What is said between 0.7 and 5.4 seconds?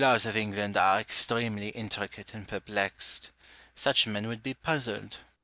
are extremely intricate and perplexed: such men would be puzzled.